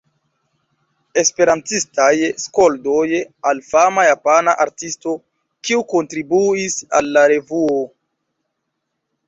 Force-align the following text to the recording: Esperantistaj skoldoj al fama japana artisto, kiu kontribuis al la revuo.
Esperantistaj 1.23 2.13
skoldoj 2.43 3.03
al 3.51 3.61
fama 3.69 4.07
japana 4.07 4.57
artisto, 4.67 5.15
kiu 5.69 5.87
kontribuis 5.97 6.81
al 7.01 7.15
la 7.19 7.29
revuo. 7.37 7.81